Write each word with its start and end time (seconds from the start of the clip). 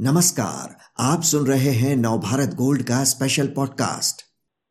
नमस्कार, 0.00 0.76
आप 1.00 1.20
सुन 1.20 1.46
रहे 1.46 1.70
हैं 1.70 1.96
नवभारत 1.96 2.48
गोल्ड 2.54 2.82
का 2.82 3.04
स्पेशल 3.04 3.46
पॉडकास्ट 3.46 4.22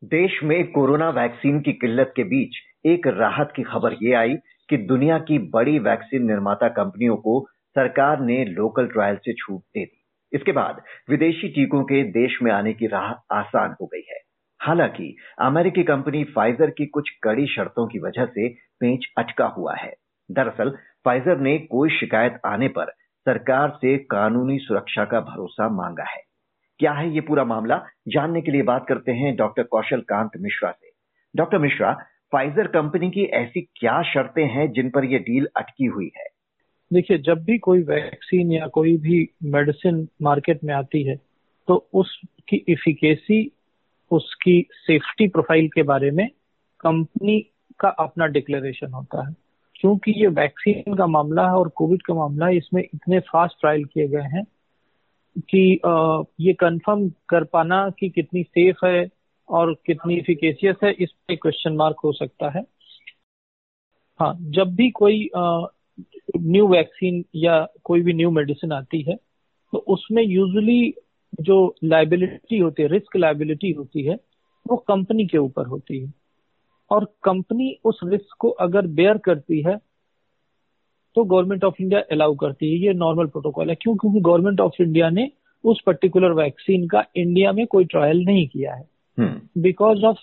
देश 0.03 0.39
में 0.43 0.71
कोरोना 0.71 1.09
वैक्सीन 1.09 1.61
की 1.61 1.73
किल्लत 1.73 2.13
के 2.15 2.23
बीच 2.23 2.55
एक 2.85 3.07
राहत 3.07 3.53
की 3.55 3.63
खबर 3.63 3.93
ये 3.93 4.13
आई 4.13 4.35
कि 4.69 4.77
दुनिया 4.77 5.17
की 5.17 5.39
बड़ी 5.39 5.79
वैक्सीन 5.79 6.27
निर्माता 6.27 6.67
कंपनियों 6.67 7.15
को 7.15 7.47
सरकार 7.49 8.19
ने 8.19 8.45
लोकल 8.45 8.87
ट्रायल 8.87 9.15
से 9.15 9.33
छूट 9.33 9.61
दे 9.61 9.85
दी। 9.85 10.05
इसके 10.33 10.51
बाद 10.51 10.81
विदेशी 11.09 11.47
टीकों 11.47 11.83
के 11.83 12.03
देश 12.03 12.39
में 12.43 12.51
आने 12.51 12.73
की 12.73 12.87
राह 12.87 13.35
आसान 13.35 13.75
हो 13.81 13.85
गई 13.85 14.03
है। 14.09 14.19
हालाँकि, 14.61 15.17
अमेरिकी 15.41 15.83
कंपनी 15.83 16.23
फाइजर 16.23 16.69
की 16.69 16.85
कुछ 16.85 17.09
कड़ी 17.23 17.47
शर्तों 17.47 17.87
की 17.87 17.99
वजह 17.99 18.25
से 18.25 18.49
पेंच 18.49 19.05
अटका 19.17 19.45
हुआ 19.45 19.75
है। 19.75 19.93
दरअसल 20.31 20.77
फाइजर 21.05 21.39
ने 21.39 21.57
कोई 21.57 21.89
शिकायत 21.89 22.39
आने 22.45 22.67
पर 22.67 22.93
सरकार 23.25 23.69
से 23.81 23.97
कानूनी 24.05 24.57
सुरक्षा 24.59 25.03
का 25.05 25.19
भरोसा 25.21 25.69
मांगा 25.69 26.03
है। 26.05 26.21
क्या 26.79 26.91
है 26.91 27.09
ये 27.13 27.21
पूरा 27.21 27.43
मामला? 27.45 27.77
जानने 28.07 28.41
के 28.41 28.51
लिए 28.51 28.61
बात 28.63 28.85
करते 28.89 29.11
हैं 29.11 29.35
डॉक्टर 29.35 29.63
कौशल 29.63 30.01
कांत 30.01 30.31
मिश्रा 30.39 30.71
से। 30.71 30.91
डॉक्टर 31.35 31.57
मिश्रा 31.57 31.93
फाइजर 32.31 32.67
कंपनी 32.67 33.09
की 33.11 33.23
ऐसी 33.35 33.61
क्या 33.75 34.01
शर्तें 34.03 34.45
हैं 34.45 34.71
जिन 34.71 34.89
पर 34.89 35.05
यह 35.05 35.19
डील 35.19 35.47
अटकी 35.57 35.85
हुई 35.85 36.11
है? 36.17 36.25
देखिए, 36.93 37.17
जब 37.17 37.43
भी 37.43 37.57
कोई 37.57 37.81
वैक्सीन 37.83 38.51
या 38.51 38.67
कोई 38.67 38.97
भी 38.97 39.27
मेडिसिन 39.43 40.07
मार्केट 40.21 40.63
में 40.63 40.73
आती 40.73 41.03
है 41.03 41.15
तो 41.67 41.75
उसकी 41.93 42.57
इफिकेसी, 42.67 43.51
उसकी 44.11 44.67
सेफ्टी 44.73 45.27
प्रोफ़ाइल 45.27 45.67
के 45.67 45.83
बारे 45.83 46.11
में 46.11 46.27
कंपनी 46.81 47.39
का 47.79 47.89
अपना 47.89 48.25
डिक्लेरेशन 48.27 48.91
होता 48.91 49.27
है। 49.27 49.33
क्योंकि 49.75 50.11
ये 50.21 50.27
वैक्सीन 50.33 50.95
का 50.95 51.05
मामला 51.07 51.43
है 51.43 51.55
और 51.55 51.69
कोविड 51.75 52.01
का 52.01 52.13
मामला 52.13 52.45
है, 52.47 52.57
इसमें 52.57 52.81
इतने 52.83 53.19
फास्ट 53.21 53.59
ट्रायल 53.61 53.83
किए 53.85 54.07
गए 54.07 54.27
हैं 54.35 54.43
कि 55.49 55.81
ये 56.41 56.53
कंफर्म 56.53 57.07
कर 57.29 57.43
पाना 57.43 57.89
कि 57.89 58.09
कितनी 58.09 58.43
सेफ़ 58.43 58.85
है 58.85 59.07
और 59.49 59.73
कितनी 59.85 60.15
इफिकेसियस 60.15 60.75
है, 60.83 60.91
इस 60.91 61.11
पे 61.27 61.35
क्वेश्चन 61.35 61.75
मार्क 61.75 61.99
हो 62.03 62.11
सकता 62.13 62.49
है। 62.49 62.63
हाँ 64.19 64.35
जब 64.55 64.75
भी 64.75 64.89
कोई 64.91 65.29
न्यू 65.35 66.67
वैक्सीन 66.67 67.23
या 67.35 67.65
कोई 67.83 68.01
भी 68.01 68.13
न्यू 68.13 68.31
मेडिसिन 68.31 68.71
आती 68.71 69.01
है 69.01 69.15
तो 69.73 69.77
उसमें 69.87 70.21
यूजुअली 70.23 70.93
जो 71.41 71.75
लाइबिलिटी 71.83 72.57
होती 72.59 72.83
है 72.83 72.87
रिस्क 72.89 73.15
लाइबिलिटी 73.17 73.71
होती 73.71 74.03
है, 74.03 74.15
वो 74.65 74.75
कंपनी 74.87 75.25
के 75.27 75.37
ऊपर 75.37 75.67
होती 75.67 75.99
है। 75.99 76.13
और 76.89 77.05
कंपनी 77.23 77.77
उस 77.85 77.99
रिस्क 78.03 78.35
को 78.39 78.49
अगर 78.49 78.87
बेयर 78.87 79.17
करती 79.17 79.61
है 79.61 79.77
तो 81.15 81.23
गवर्नमेंट 81.23 81.63
ऑफ़ 81.63 81.75
इंडिया 81.81 81.99
अलाउ 82.11 82.35
करती 82.35 82.71
है। 82.71 82.87
ये 82.87 82.93
नॉर्मल 82.93 83.25
प्रोटोकॉल 83.25 83.69
है। 83.69 83.75
क्यों? 83.75 83.95
क्योंकि 83.95 84.19
गवर्नमेंट 84.19 84.61
ऑफ़ 84.61 84.81
इंडिया 84.81 85.09
ने 85.09 85.31
उस 85.63 85.81
पर्टिकुलर 85.85 86.31
वैक्सीन 86.31 86.87
का 86.87 87.05
इंडिया 87.15 87.51
में 87.51 87.67
कोई 87.67 87.85
ट्रायल 87.85 88.25
नहीं 88.25 88.47
किया 88.47 88.73
है। 88.73 88.89
Because 89.57 90.03
of 90.05 90.17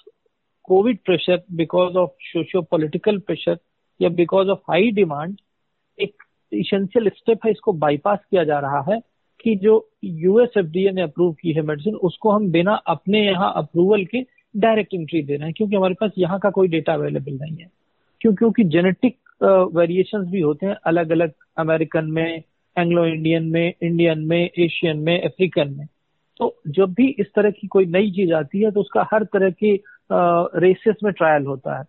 COVID 0.64 0.98
pressure 1.04 1.42
because 1.52 1.96
of 1.96 2.10
socio 2.20 2.62
political 2.62 3.18
pressure 3.18 3.58
या 4.00 4.08
बिकॉज़ 4.08 4.48
ऑफ़ 4.48 4.58
हाई 4.58 4.90
डिमांड 4.90 5.36
एक 6.00 6.22
इसेंशियल 6.52 7.08
स्टेप 7.08 7.38
है 7.44 7.50
इसको 7.50 7.72
बाईपास 7.72 8.18
किया 8.30 8.44
जा 8.44 8.58
रहा 8.58 8.80
है 8.92 9.00
कि 9.40 9.54
जो 9.56 9.90
यूएस 10.04 10.48
एफडीए 10.58 10.90
ने 10.90 11.02
अप्रूव 11.02 11.32
की 11.32 11.52
है 11.52 11.62
मेडिसिन 11.62 11.94
उसको 11.94 12.30
हम 12.30 12.50
बिना 12.50 12.74
अपने 12.74 13.26
यहाँ 13.26 13.52
अप्रूवल 13.56 14.04
के 14.04 14.26
डायरेक्ट 14.54 14.94
एंट्री 14.94 15.22
दे 15.22 15.36
रहे 15.36 15.44
हैं, 15.44 15.54
क्योंकि 15.56 15.76
हमारे 15.76 15.94
पास 16.00 16.10
यहाँ 16.18 16.38
का 16.38 16.50
कोई 16.50 16.68
डेटा 16.68 16.94
अवेलेबल 16.94 17.32
नहीं 17.34 17.56
है। 17.56 17.70
क्यों 18.20 18.34
क्योंकि 18.34 18.64
जेनेटिक 18.66 19.16
वेरिएशंस 19.74 20.28
भी 20.30 20.40
होते 20.40 20.66
हैं 20.66 20.74
अलग 20.86 21.10
अलग 21.12 21.32
अमेरिकन 21.58 22.10
में 22.10 22.42
एंग्लो 22.76 23.04
इंडियन 23.06 23.44
में 23.44 23.72
इंडियन 23.82 24.18
में 24.26 24.38
एशियन 24.38 24.98
में 24.98 25.20
अफ्रीकन 25.20 25.74
में। 25.78 25.86
तो 26.40 26.54
जब 26.68 26.92
भी 26.94 27.08
इस 27.20 27.26
तरह 27.36 27.50
की 27.50 27.66
कोई 27.66 27.86
नई 27.86 28.10
चीज़ 28.10 28.32
आती 28.34 28.60
है 28.62 28.70
तो 28.70 28.80
उसका 28.80 29.08
हर 29.12 29.24
तरह 29.24 29.50
की 29.52 29.74
रेसेस 30.10 30.96
में 31.04 31.12
ट्रायल 31.12 31.46
होता 31.46 31.78
है। 31.78 31.84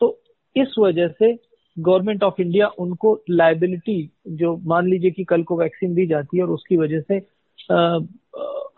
तो 0.00 0.18
इस 0.56 0.74
वजह 0.78 1.08
से 1.08 1.32
गवर्नमेंट 1.76 2.22
ऑफ़ 2.22 2.40
इंडिया 2.40 2.66
उनको 2.78 3.18
लाइबिलिटी 3.30 4.10
जो 4.28 4.56
मान 4.66 4.86
लीजिए 4.86 5.10
कि 5.10 5.24
कल 5.24 5.42
को 5.42 5.56
वैक्सीन 5.56 5.94
दी 5.94 6.06
जाती 6.06 6.36
है 6.36 6.42
और 6.42 6.50
उसकी 6.50 6.76
वजह 6.76 7.00
से 7.00 7.18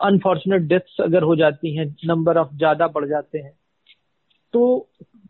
अनफॉर्चुनेट 0.01 0.61
डेथ्स 0.61 1.01
अगर 1.01 1.23
हो 1.23 1.35
जाती 1.35 1.75
हैं 1.75 1.85
नंबर 2.05 2.37
ऑफ़ 2.37 2.55
ज़्यादा 2.55 2.87
बढ़ 2.87 3.07
जाते 3.07 3.39
हैं 3.39 3.53
तो 4.53 4.89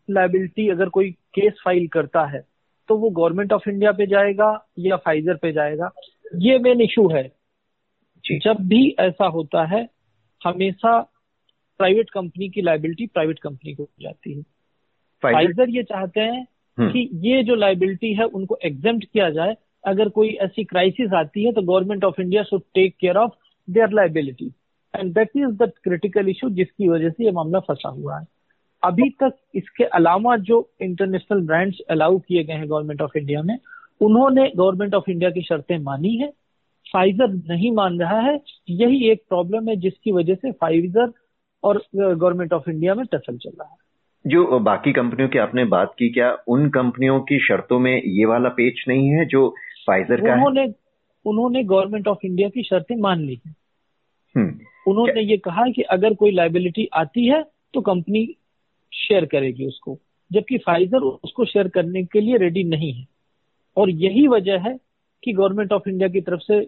लाइबिलिटी 0.09 0.67
अगर 0.69 0.89
कोई 0.89 1.11
केस 1.35 1.53
फ़ाइल 1.63 1.87
करता 1.87 2.25
है 2.25 2.45
तो 2.89 2.97
वो 2.97 3.09
गवर्नमेंट 3.09 3.53
ऑफ़ 3.53 3.69
इंडिया 3.69 3.91
पे 3.91 4.05
जाएगा 4.05 4.47
या 4.79 4.95
फाइजर 4.95 5.35
पे 5.35 5.51
जाएगा 5.51 5.91
ये 6.35 6.57
मेन 6.59 6.81
इशू 6.81 7.07
है। 7.09 7.23
जब 8.25 8.57
भी 8.59 8.87
ऐसा 8.99 9.25
होता 9.25 9.63
है 9.65 9.87
हमेशा 10.41 10.99
प्राइवेट 11.79 12.09
कंपनी 12.09 12.49
की 12.49 12.61
लाइबिलिटी 12.61 13.07
प्राइवेट 13.07 13.39
कंपनी 13.39 13.73
को 13.73 13.87
जाती 14.01 14.33
है। 14.33 14.41
फाइजर 15.23 15.69
ये 15.69 15.83
चाहते 15.83 16.19
हैं 16.19 16.47
हम्म। 16.77 16.91
कि 16.91 17.09
ये 17.27 17.43
जो 17.43 17.55
लाइबिलिटी 17.55 18.13
है 18.13 18.25
उनको 18.25 18.57
एग्ज़ाम 18.65 18.99
किया 18.99 19.29
जाए। 19.29 19.55
अगर 19.83 20.09
कोई 20.09 20.29
ऐसी 20.41 20.63
क्राइसिस 20.63 21.13
आती 21.13 21.43
है 21.43 21.51
तो 21.51 21.61
government 21.61 22.03
of 22.03 22.21
India 22.21 22.43
should 22.43 22.61
take 22.73 22.95
care 22.99 23.17
of 23.17 23.31
their 23.71 23.91
liability 23.91 24.51
and 24.93 25.13
that 25.13 25.29
is 25.35 25.55
the 25.57 25.71
critical 25.83 26.29
issue 26.29 26.49
जिसकी 26.49 26.87
वजह 26.89 27.09
से 27.09 27.25
ये 27.25 27.31
मामला 27.31 27.59
फंसा 27.59 27.89
हुआ 27.89 28.19
है। 28.19 28.25
अभी 28.83 29.09
तक 29.23 29.37
इसके 29.55 29.83
अलावा 29.83 30.35
जो 30.37 30.57
इंटरनेशनल 30.81 31.41
ब्रांड्स 31.41 31.79
अलाउ 31.89 32.17
किए 32.19 32.43
गए 32.43 32.53
हैं 32.53 32.69
गवर्नमेंट 32.69 33.01
ऑफ़ 33.01 33.17
इंडिया 33.17 33.41
में 33.41 33.57
उन्होंने 34.01 34.51
गवर्नमेंट 34.55 34.93
ऑफ़ 34.95 35.09
इंडिया 35.11 35.29
की 35.29 35.41
शर्तें 35.41 35.77
मानी 35.79 36.15
है। 36.17 36.27
फाइजर 36.85 37.27
नहीं 37.27 37.71
मान 37.71 37.99
रहा 37.99 38.19
है। 38.19 38.39
यही 38.69 39.09
एक 39.09 39.21
प्रॉब्लम 39.29 39.69
है 39.69 39.75
जिसकी 39.75 40.11
वजह 40.11 40.35
से 40.35 40.51
फाइजर 40.51 41.11
और 41.63 41.81
गवर्नमेंट 41.95 42.53
ऑफ़ 42.53 42.69
इंडिया 42.69 42.95
में 42.95 43.05
टसल 43.05 43.37
चल 43.37 43.49
रहा 43.49 43.69
है। 43.69 43.77
जो 44.25 44.59
बाकी 44.59 44.91
कंपनियों 44.93 45.29
की 45.29 45.37
आपने 45.37 45.65
बात 45.65 45.93
की 45.99 46.09
क्या 46.09 46.31
उन 46.47 46.69
कंपनियों 46.69 47.19
की 47.21 47.39
शर्तों 47.39 47.79
में 47.79 47.95
ये 47.95 48.25
वाला 48.25 48.49
पेच 48.49 48.83
नहीं 48.87 49.07
है 49.09 49.25
जो 49.25 49.47
फाइजर 49.87 50.21
का 50.21 50.33
उन्होंने 50.33 50.65
उन्होंने 51.25 51.63
गवर्नमेंट 51.63 52.07
ऑफ़ 52.07 52.25
इंडिया 52.25 52.49
की 52.49 52.63
शर्तें 52.63 52.95
मान 52.95 53.19
ली 53.19 53.41
है। 53.47 53.53
उन्होंने 54.37 55.21
ये 55.21 55.37
कहा 55.37 55.63
कि 55.75 55.81
अगर 55.81 56.13
कोई 56.13 56.31
लाइबिलिटी 56.31 56.87
आती 56.93 57.27
है 57.27 57.43
तो 57.73 57.81
कंपनी 57.81 58.25
शेयर 58.93 59.25
करेगी 59.25 59.65
उसको। 59.65 59.97
जबकि 60.31 60.57
फाइजर 60.57 60.97
उसको 60.97 61.45
शेयर 61.45 61.67
करने 61.67 62.03
के 62.03 62.21
लिए 62.21 62.37
रेडी 62.37 62.63
नहीं 62.63 62.93
है। 62.93 63.07
और 63.77 63.89
यही 63.89 64.27
वजह 64.27 64.59
है 64.59 64.77
कि 65.23 65.33
गवर्नमेंट 65.33 65.73
ऑफ़ 65.73 65.89
इंडिया 65.89 66.09
की 66.09 66.21
तरफ़ 66.21 66.39
से 66.39 66.59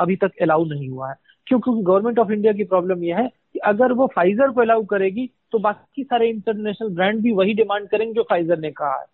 अभी 0.00 0.16
तक 0.16 0.30
अलाउ 0.42 0.64
नहीं 0.64 0.88
हुआ 0.88 1.08
है। 1.08 1.14
क्योंकि 1.46 1.70
गवर्नमेंट 1.82 2.18
ऑफ़ 2.18 2.32
इंडिया 2.32 2.52
की 2.52 2.64
प्रॉब्लम 2.64 3.04
यह 3.04 3.18
है 3.18 3.28
कि 3.52 3.58
अगर 3.58 3.92
वो 3.92 4.06
फाइजर 4.06 4.50
को 4.50 4.60
अलाउ 4.60 4.84
करेगी 4.84 5.30
तो 5.52 5.58
बाकी 5.58 6.04
सारे 6.04 6.28
इंटरनेशनल 6.30 6.88
ब्रांड 6.88 7.20
भी 7.20 7.32
वही 7.32 7.54
डिमांड 7.54 7.88
करेंगे 7.88 8.14
जो 8.14 8.22
फाइजर 8.22 8.58
ने 8.58 8.70
कहा 8.70 8.98
है। 9.00 9.06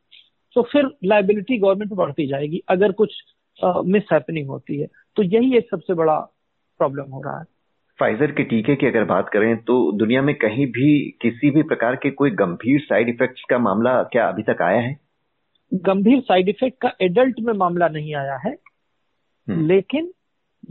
तो 0.55 0.62
फिर 0.62 0.91
लाइबिलिटी 1.05 1.59
गवर्नमेंट 1.59 1.93
बढ़ती 1.93 2.27
जाएगी 2.27 2.62
अगर 2.69 2.93
कुछ 2.93 3.15
मिस 3.65 4.03
हैपनिंग 4.12 4.49
होती 4.49 4.81
है। 4.81 4.87
तो 5.17 5.23
यही 5.23 5.56
एक 5.56 5.71
सबसे 5.71 5.95
बड़ा 5.95 6.17
प्रॉब्लम 6.81 7.10
हो 7.10 7.22
रहा 7.22 7.38
है। 7.38 7.44
फाइजर 7.98 8.32
के 8.32 8.44
टीके 8.44 8.75
की 8.76 8.87
अगर 8.87 9.04
बात 9.04 9.28
करें 9.28 9.56
तो 9.59 9.75
दुनिया 9.92 10.22
में 10.22 10.34
कहीं 10.34 10.66
भी 10.72 10.88
किसी 11.22 11.50
भी 11.50 11.62
प्रकार 11.64 11.97
के 11.97 12.10
कोई 12.12 12.31
गंभीर 12.37 12.81
साइड 12.81 13.09
इफेक्ट्स 13.09 13.44
का 13.50 13.59
मामला 13.59 14.03
क्या 14.12 14.26
अभी 14.28 14.42
तक 14.42 14.62
आया 14.62 14.81
है? 14.81 14.97
गंभीर 15.72 16.20
साइड 16.20 16.48
इफ़ेक्ट 16.48 16.81
का 16.82 16.92
एडल्ट 17.03 17.41
में 17.41 17.53
मामला 17.54 17.88
नहीं 17.88 18.14
आया 18.14 18.37
है 18.37 18.53
हम्म। 19.48 19.66
लेकिन 19.66 20.12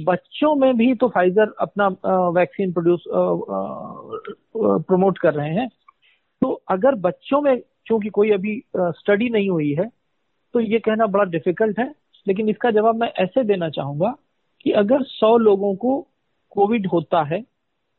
बच्चों 0.01 0.53
में 0.55 0.75
भी 0.77 0.93
तो 0.95 1.07
फाइजर 1.07 1.53
अपना 1.59 1.87
वैक्सीन 2.29 2.71
प्रोड्यूस 2.73 3.03
प्रमोट 4.57 5.17
कर 5.17 5.33
रहे 5.33 5.53
हैं। 5.53 5.67
तो 6.41 6.51
अगर 6.69 6.95
बच्चों 7.01 7.41
में 7.41 7.57
चूँकि 7.87 8.09
कोई 8.09 8.31
अभी 8.31 8.61
स्टडी 8.77 9.29
नहीं 9.29 9.49
हुई 9.49 9.73
है 9.73 9.89
तो 10.53 10.59
ये 10.59 10.79
कहना 10.79 11.05
बड़ा 11.07 11.23
डिफ़िकल्ट 11.31 11.79
है 11.79 11.93
लेकिन 12.25 12.49
इसका 12.49 12.71
जवाब 12.71 12.95
मैं 12.95 13.11
ऐसे 13.19 13.43
देना 13.43 13.69
चाहूँगा 13.69 14.15
कि 14.65 14.71
अगर 14.73 15.03
सौ 15.03 15.37
लोगों 15.37 15.75
को 15.75 15.99
कोविड 16.51 16.87
होता 16.87 17.23
है 17.23 17.41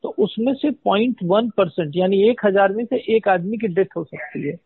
तो 0.04 0.08
उसमें 0.18 0.52
से 0.54 0.70
पॉइंट 0.84 1.22
वन 1.24 1.48
परसेंट 1.50 1.96
यानी 1.96 2.22
एक 2.28 2.44
हज़ार 2.44 2.72
में 2.72 2.84
से 2.84 2.96
एक 3.16 3.28
आदमी 3.28 3.58
की 3.58 3.68
डेथ 3.68 3.96
हो 3.96 4.04
सकती 4.04 4.42
है 4.48 4.58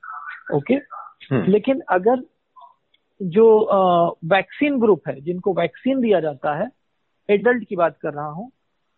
ओके 0.55 0.75
हम्म। 0.75 1.50
लेकिन 1.50 1.81
अगर 1.88 2.23
जो 3.20 3.47
वैक्सीन 4.26 4.79
ग्रुप 4.81 5.08
है 5.08 5.20
जिनको 5.20 5.52
वैक्सीन 5.55 6.00
दिया 6.00 6.20
जाता 6.20 6.55
है 6.55 6.69
एडल्ट 7.29 7.69
की 7.69 7.76
बात 7.76 7.99
कर 7.99 8.12
रहा 8.12 8.29
हूँ 8.29 8.50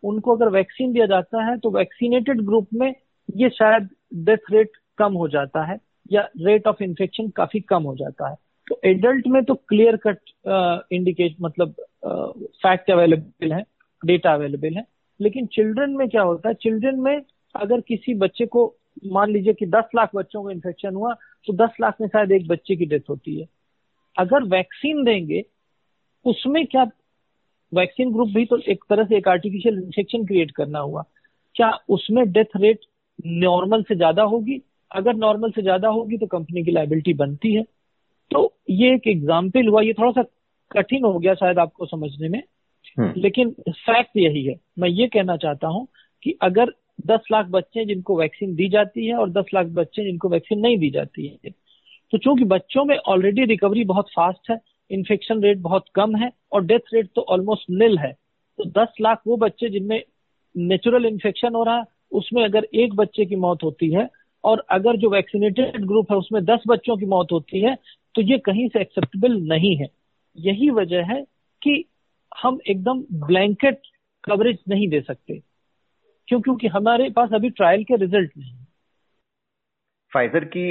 उनको 0.02 0.36
अगर 0.36 0.48
वैक्सीन 0.48 0.92
दिया 0.92 1.06
जाता 1.06 1.44
है 1.44 1.56
तो 1.58 1.70
वैक्सीनेटेड 1.70 2.40
ग्रुप 2.40 2.68
में 2.74 2.94
ये 3.28 3.48
शायद 3.50 3.88
डेथ 4.24 4.50
रेट 4.50 4.76
कम 4.98 5.12
हो 5.14 5.28
जाता 5.28 5.64
है 5.64 5.78
या 6.12 6.28
रेट 6.38 6.66
ऑफ़ 6.66 6.82
इन्फेक्शन 6.82 7.28
काफ़ी 7.28 7.60
कम 7.60 7.82
हो 7.82 7.94
जाता 7.96 8.30
है 8.30 8.36
तो 8.68 8.80
एडल्ट 8.84 9.26
में 9.26 9.42
तो 9.44 9.54
क्लियर 9.68 9.96
कट 10.06 10.18
इंडिकेट 10.92 11.36
मतलब 11.40 11.74
फैक्ट 12.62 12.90
अवेलेबल 12.90 13.52
है 13.52 13.64
डेटा 14.02 14.32
अवेलेबल 14.34 14.76
है, 14.76 14.84
लेकिन 15.20 15.46
चिल्ड्रन 15.46 15.90
में 15.96 16.08
क्या 16.08 16.22
होता 16.22 16.48
है 16.48 16.54
चिल्ड्रन 16.62 17.00
में 17.00 17.22
अगर 17.54 17.80
किसी 17.80 18.14
बच्चे 18.16 18.46
को, 18.46 18.74
मान 19.06 19.30
लीजिए 19.30 19.52
कि 19.54 19.66
10 19.68 19.90
लाख 19.94 20.10
बच्चों 20.14 20.42
को 20.42 20.50
इन्फेक्शन 20.50 20.94
हुआ 20.94 21.12
तो 21.48 21.52
10 21.56 21.76
लाख 21.80 22.00
में 22.00 22.08
शायद 22.08 22.32
एक 22.32 22.46
बच्चे 22.48 22.76
की 22.76 22.86
डेथ 22.86 23.08
होती 23.08 23.38
है। 23.40 23.46
अगर 24.16 24.42
वैक्सीन 24.46 25.02
देंगे, 25.04 25.44
उसमें 26.24 26.64
क्या 26.66 26.84
वैक्सीन 27.72 28.12
ग्रुप 28.12 28.28
भी 28.28 28.44
तो 28.44 28.58
एक 28.68 28.84
तरह 28.90 29.04
से 29.04 29.16
एक 29.16 29.28
आर्टिफिशियल 29.28 29.78
इन्फेक्शन 29.78 30.24
क्रिएट 30.26 30.50
करना 30.50 30.78
हुआ। 30.78 31.04
क्या 31.56 31.70
उसमें 31.88 32.24
डेथ 32.32 32.56
रेट 32.56 32.80
नॉर्मल 33.26 33.82
से 33.82 33.94
ज़्यादा 33.94 34.22
होगी? 34.24 34.60
अगर 34.90 35.14
नॉर्मल 35.16 35.50
से 35.50 35.62
ज़्यादा 35.62 35.88
होगी 35.90 36.16
तो 36.18 36.26
कंपनी 36.28 36.64
की 36.64 36.70
लाइबिलिटी 36.70 37.14
बनती 37.14 37.54
है। 37.54 37.64
तो 38.32 38.52
ये 38.70 38.94
एक 38.94 39.06
एग्ज़ाम्पल 39.08 39.68
हुआ 39.68 39.82
ये 39.82 39.92
थोड़ा 39.92 40.10
सा 40.12 40.22
कठिन 40.70 41.04
हो 41.04 41.18
गया 41.18 41.34
शायद 41.34 41.58
आपको 41.58 41.86
समझने 41.86 42.28
में 42.28 42.42
हम्म। 42.98 43.12
लेकिन 43.16 43.50
फैक्ट 43.70 44.16
यही 44.16 44.44
है 44.44 44.58
मैं 44.78 44.88
ये 44.90 45.06
कहना 45.08 45.36
चाहता 45.36 45.68
हूँ 45.68 45.86
कि 46.22 46.36
अगर 46.42 46.72
10 47.06 47.30
लाख 47.32 47.46
बच्चे 47.46 47.84
जिनको 47.84 48.16
वैक्सीन 48.16 48.54
दी 48.54 48.68
जाती 48.68 49.06
है 49.06 49.14
और 49.14 49.30
10 49.32 49.54
लाख 49.54 49.66
बच्चे 49.74 50.04
जिनको 50.04 50.28
वैक्सीन 50.28 50.58
नहीं 50.58 50.78
दी 50.78 50.90
जाती 50.90 51.26
है 51.26 51.50
तो 52.12 52.18
चूँकि 52.18 52.44
बच्चों 52.46 52.84
में 52.84 52.96
ऑलरेडी 52.96 53.44
रिकवरी 53.44 53.84
बहुत 53.84 54.08
फास्ट 54.10 54.50
है 54.50 54.58
इन्फेक्शन 54.90 55.42
रेट 55.42 55.58
बहुत 55.60 55.84
कम 55.94 56.16
है 56.16 56.30
और 56.52 56.64
डेथ 56.64 56.94
रेट 56.94 57.08
तो 57.16 57.22
ऑलमोस्ट 57.28 57.70
निल 57.72 57.98
है 57.98 58.12
तो 58.58 58.64
10 58.74 59.00
लाख 59.00 59.22
वो 59.26 59.36
बच्चे 59.36 59.68
जिनमें 59.68 60.02
नेचुरल 60.54 61.06
इन्फेक्शन 61.06 61.54
हो 61.54 61.62
रहा 61.64 61.76
है 61.76 61.84
उसमें 62.12 62.44
अगर 62.44 62.66
एक 62.74 62.94
बच्चे 62.94 63.24
की 63.24 63.36
मौत 63.36 63.62
होती 63.62 63.90
है 63.90 64.08
और 64.44 64.64
अगर 64.70 64.96
जो 64.96 65.10
वैक्सीनेटेड 65.10 65.84
ग्रुप 65.86 66.10
है 66.10 66.16
उसमें 66.18 66.44
दस 66.44 66.62
बच्चों 66.68 66.96
की 66.96 67.06
मौत 67.06 67.32
होती 67.32 67.60
है 67.60 67.76
तो 68.14 68.22
ये 68.22 68.38
कहीं 68.38 68.68
से 68.68 68.80
एक्सेप्टेबल 68.80 69.36
नहीं 69.48 69.76
है। 69.76 69.88
यही 70.36 70.70
वजह 70.70 71.12
है 71.12 71.22
कि 71.62 71.84
हम 72.42 72.58
एकदम 72.68 73.04
ब्लैंकेट 73.26 73.80
कवरेज 74.24 74.58
नहीं 74.68 74.88
दे 74.88 75.00
सकते। 75.00 75.38
क्यों? 76.28 76.40
क्योंकि 76.40 76.66
हमारे 76.66 77.10
पास 77.10 77.32
अभी 77.34 77.50
ट्रायल 77.50 77.84
के 77.84 77.96
रिज़ल्ट 77.96 78.30
नहीं 78.38 78.56
फाइजर 80.12 80.44
की 80.44 80.62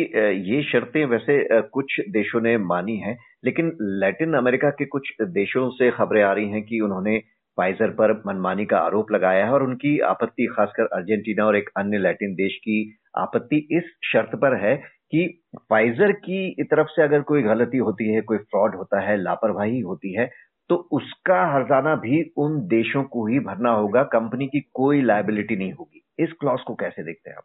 ये 0.49 0.61
शर्तें 0.63 1.03
वैसे 1.05 1.61
कुछ 1.61 1.99
देशों 2.09 2.41
ने 2.41 2.57
मानी 2.57 2.97
हैं, 2.97 3.17
लेकिन 3.45 3.71
लैटिन 3.81 4.33
अमेरिका 4.33 4.69
के 4.69 4.85
कुछ 4.85 5.11
देशों 5.21 5.69
से 5.69 5.89
खबरें 5.91 6.21
आ 6.23 6.33
रही 6.33 6.49
हैं 6.49 6.61
कि 6.63 6.79
उन्होंने 6.79 7.17
फाइजर 7.57 7.89
पर 7.89 8.11
मनमानी 8.27 8.65
का 8.65 8.77
आरोप 8.77 9.11
लगाया 9.11 9.45
है 9.45 9.51
और 9.51 9.63
उनकी 9.63 9.97
आपत्ति, 9.99 10.45
खासकर 10.45 10.83
अर्जेंटीना 10.83 11.45
और 11.45 11.55
एक 11.55 11.69
अन्य 11.77 11.97
लैटिन 11.97 12.33
देश 12.33 12.55
की 12.55 12.99
आपत्ति 13.17 13.67
इस 13.71 13.83
शर्त 14.03 14.35
पर 14.35 14.55
है 14.65 14.75
कि 15.11 15.27
फाइजर 15.69 16.11
की 16.11 16.63
तरफ़ 16.63 16.87
से 16.87 17.03
अगर 17.03 17.21
कोई 17.21 17.41
गलती 17.41 17.77
होती 17.77 18.07
है, 18.09 18.21
कोई 18.21 18.37
फ्रॉड 18.37 18.75
होता 18.75 19.01
है, 19.01 19.17
लापरवाही 19.17 19.79
होती 19.79 20.13
है 20.13 20.29
तो 20.69 20.75
उसका 20.91 21.45
हर्जाना 21.53 21.95
भी 21.95 22.21
उन 22.37 22.59
देशों 22.67 23.03
को 23.03 23.25
ही 23.27 23.39
भरना 23.39 23.71
होगा, 23.71 24.03
कंपनी 24.03 24.47
की 24.47 24.59
कोई 24.73 25.01
लाइबिलिटी 25.01 25.55
नहीं 25.55 25.71
होगी। 25.71 26.03
इस 26.19 26.31
क्लॉज 26.31 26.61
को 26.61 26.75
कैसे 26.75 27.03
देखते 27.03 27.29
हैं 27.29 27.37
आप? 27.37 27.43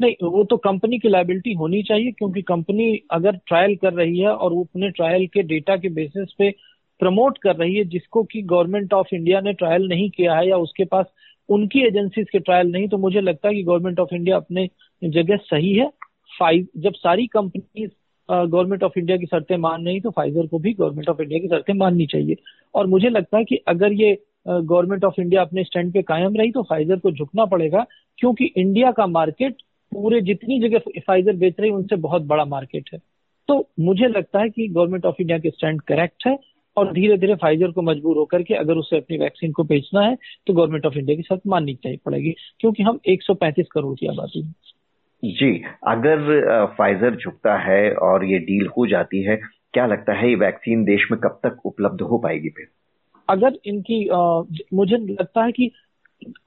नहीं, 0.00 0.14
वो 0.22 0.44
तो 0.44 0.56
कंपनी 0.56 0.98
की 0.98 1.08
लाइबिलिटी 1.08 1.52
होनी 1.52 1.82
चाहिए, 1.82 2.10
क्योंकि 2.12 2.42
कंपनी 2.42 3.02
अगर 3.10 3.36
ट्रायल 3.46 3.76
कर 3.76 3.92
रही 3.92 4.18
है 4.18 4.28
और 4.28 4.52
वो 4.52 4.62
अपने 4.64 4.90
ट्रायल 4.90 5.26
के 5.26 5.42
डेटा 5.42 5.76
के 5.76 5.88
बेसिस 5.88 6.32
पे 6.38 6.50
प्रमोट 7.00 7.38
कर 7.38 7.56
रही 7.56 7.74
है, 7.74 7.84
जिसको 7.84 8.22
कि 8.22 8.42
गवर्नमेंट 8.42 8.92
ऑफ़ 8.92 9.14
इंडिया 9.14 9.40
ने 9.40 9.52
ट्रायल 9.52 9.88
नहीं 9.88 10.10
किया 10.10 10.34
है 10.34 10.48
या 10.48 10.56
उसके 10.56 10.84
पास 10.84 11.06
उनकी 11.48 11.80
एजेंसीज 11.80 12.26
के 12.30 12.38
ट्रायल 12.38 12.72
नहीं 12.72 12.88
तो 12.88 12.98
मुझे 12.98 13.20
लगता 13.20 13.48
है 13.48 13.54
कि 13.54 13.62
गवर्नमेंट 13.62 14.00
ऑफ़ 14.00 14.14
इंडिया 14.14 14.36
अपने 14.36 14.68
जगह 15.02 15.36
सही 15.36 15.74
है। 15.74 15.90
जब 16.40 16.92
सारी 16.94 17.26
कंपनीज़ 17.28 17.90
गवर्नमेंट 18.28 18.82
ऑफ़ 18.82 18.98
इंडिया 18.98 19.16
की 19.16 19.26
शर्तें 19.26 19.56
मान 19.56 19.86
रही 19.86 20.00
तो 20.00 20.10
फाइजर 20.10 20.46
को 20.46 20.58
भी 20.58 20.72
गवर्नमेंट 20.72 21.08
ऑफ़ 21.08 21.20
इंडिया 21.22 21.40
की 21.40 21.48
शर्तें 21.48 21.72
माननी 21.74 22.06
चाहिए। 22.06 22.36
और 22.74 22.86
मुझे 22.86 23.08
लगता 23.08 23.38
है 23.38 23.44
कि 23.44 23.56
अगर 23.68 23.92
ये 23.92 24.16
गवर्नमेंट 24.46 25.04
ऑफ़ 25.04 25.20
इंडिया 25.20 25.42
अपने 25.42 25.64
स्टैंड 25.64 25.92
पे 25.92 26.02
कायम 26.02 26.36
रही 26.36 26.50
तो 26.50 26.62
फाइजर 26.62 26.98
को 26.98 27.10
झुकना 27.10 27.44
पड़ेगा, 27.44 27.86
क्योंकि 28.18 28.44
इंडिया 28.56 28.90
का 28.92 29.06
मार्केट 29.08 29.56
पूरे 29.92 30.20
जितनी 30.20 30.60
जगह 30.60 31.00
फाइजर 31.06 31.36
बेच 31.36 31.54
रही 31.60 31.70
उनसे 31.70 31.96
बहुत 31.98 32.22
बड़ा 32.24 32.44
मार्केट 32.44 32.90
है। 32.92 32.98
तो 33.48 33.68
मुझे 33.80 34.08
लगता 34.08 34.40
है 34.40 34.48
कि 34.50 34.68
गवर्नमेंट 34.68 35.06
ऑफ़ 35.06 35.20
इंडिया 35.20 35.38
के 35.38 35.50
स्टैंड 35.50 35.80
करेक्ट 35.82 36.26
है, 36.26 36.38
और 36.76 36.92
धीरे 36.92 37.16
धीरे 37.18 37.34
फाइजर 37.34 37.70
को 37.70 37.82
मजबूर 37.82 38.16
होकर 38.16 38.42
के 38.42 38.54
अगर 38.54 38.76
उसे 38.76 38.96
अपनी 38.96 39.16
वैक्सीन 39.18 39.52
को 39.52 39.64
बेचना 39.64 40.00
है 40.00 40.16
तो 40.46 40.54
गवर्नमेंट 40.54 40.86
ऑफ़ 40.86 40.98
इंडिया 40.98 41.16
की 41.16 41.22
शर्त 41.22 41.46
माननी 41.46 41.74
चाहिए 41.74 41.98
पड़ेगी, 42.04 42.34
क्योंकि 42.60 42.82
हम 42.82 42.98
135 43.06 43.66
करोड़ 43.72 43.94
की 43.96 44.06
आबादी 44.06 44.42
हैं। 44.42 44.54
जी 45.22 45.62
अगर 45.88 46.66
फाइजर 46.78 47.16
झुकता 47.16 47.56
है 47.58 47.92
और 47.94 48.24
ये 48.24 48.38
डील 48.38 48.66
हो 48.66 48.86
जाती 48.86 49.22
है 49.22 49.36
क्या 49.72 49.86
लगता 49.86 50.12
है 50.12 50.28
ये 50.28 50.34
वैक्सीन 50.34 50.84
देश 50.84 51.08
में 51.10 51.20
कब 51.20 51.40
तक 51.42 51.66
उपलब्ध 51.66 52.00
हो 52.00 52.18
पाएगी 52.18 52.48
फिर? 52.48 52.66
अगर 53.28 53.58
इनकी 53.64 54.08
आ, 54.08 54.42
मुझे 54.74 54.96
लगता 54.96 55.44
है 55.44 55.52
कि 55.52 55.70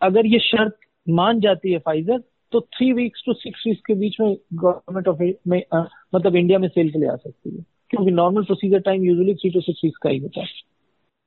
अगर 0.02 0.26
ये 0.26 0.40
शर्त 0.40 0.78
मान 1.10 1.40
जाती 1.40 1.72
है 1.72 1.80
फाइजर 1.80 2.24
तो 2.52 2.62
three 2.62 2.92
weeks 2.94 3.24
to 3.26 3.34
six 3.34 3.64
weeks 3.68 3.82
के 3.88 3.94
बीच 3.94 4.20
में 4.22 4.38
गवर्नमेंट 4.54 5.08
ऑफ़ 5.08 5.50
में 5.50 5.64
आ, 5.74 5.84
मतलब 6.16 6.36
इंडिया 6.36 6.60
में 6.60 6.68
सेल 6.68 6.92
के 6.92 7.00
लिए 7.00 7.10
आ 7.10 7.16
सकती 7.16 7.58
है। 7.58 7.66
क्योंकि 7.90 8.12
normal 8.12 8.44
procedure 8.44 8.80
time 8.80 9.04
usually 9.04 9.36
three 9.36 9.50
to 9.50 9.62
six 9.62 9.82
weeks 9.84 9.98
का 9.98 10.10
ही 10.10 10.18
होता 10.18 10.42
है। 10.42 10.48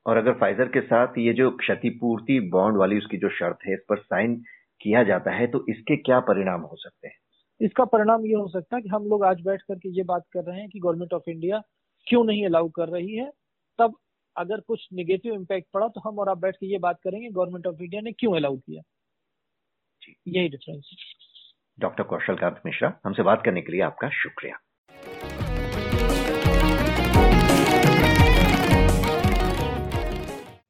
और 0.06 0.16
अगर 0.16 0.32
फाइजर 0.32 0.64
के 0.64 0.80
साथ 0.80 1.18
ये 1.18 1.32
जो 1.32 1.50
क्षतिपूर्ति 1.50 2.40
बॉन्ड 2.40 2.76
वाली 2.76 2.98
उसकी 2.98 3.16
जो 3.16 3.28
शर्त 3.28 3.58
है 3.66 3.74
इस 3.74 3.80
पर 3.88 3.96
साइन 3.96 4.34
किया 4.80 5.02
जाता 5.02 5.30
है 5.30 5.46
तो 5.46 5.64
इसके 5.68 5.96
क्या 5.96 6.20
परिणाम 6.20 6.60
हो 6.60 6.76
सकते 6.76 7.08
हैं? 7.08 7.16
इसका 7.64 7.84
परिणाम 7.84 8.24
ये 8.26 8.34
हो 8.34 8.48
सकता 8.48 8.76
है 8.76 8.82
कि 8.82 8.88
हम 8.88 9.06
लोग 9.08 9.24
आज 9.24 9.40
बैठ 9.40 9.62
करके 9.62 9.88
ये 9.88 10.02
बात 10.02 10.24
कर 10.32 10.44
रहे 10.44 10.60
हैं 10.60 10.68
कि 10.68 10.78
गवर्नमेंट 10.78 11.12
ऑफ़ 11.12 11.30
इंडिया 11.30 11.62
क्यों 12.06 12.24
नहीं 12.24 12.44
अलाउ 12.46 12.68
कर 12.68 12.88
रही 12.88 13.16
है? 13.16 13.30
तब 13.78 13.96
अगर 14.36 14.60
कुछ 14.60 14.88
निगेटिव 14.92 15.34
इम्पैक्ट 15.34 15.68
पड़ा 15.74 15.88
तो 15.88 16.00
हम 16.00 16.18
और 16.18 16.28
आप 16.28 16.38
बैठ 16.38 16.56
के 16.56 16.66
ये 16.66 16.78
बात 16.78 17.00
करेंगे 17.04 17.28
गवर्नमेंट 17.28 17.66
ऑफ़ 17.66 17.82
इंडिया 17.82 18.00
ने 18.00 18.12
क्यों 18.12 18.36
अलाउ 18.36 18.56
किया? 18.56 18.82
यही 20.28 20.48
डिफरेंस 20.48 20.90
डॉक्टर 21.78 22.02
कौशल 22.02 22.36
कांत 22.36 22.60
मिश्रा 22.66 22.92
हमसे 23.04 23.22
बात 23.22 23.42
करने 23.44 23.62
के 23.62 23.72
लिए 23.72 23.80
आपका 23.80 24.08
शुक्रिया। 24.08 24.58